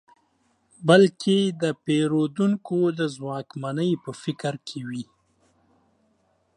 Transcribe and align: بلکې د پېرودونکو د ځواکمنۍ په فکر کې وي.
بلکې 0.87 1.37
د 1.61 1.63
پېرودونکو 1.83 2.77
د 2.99 3.01
ځواکمنۍ 3.15 3.91
په 4.03 4.11
فکر 4.23 4.53
کې 4.67 4.79
وي. 4.89 5.05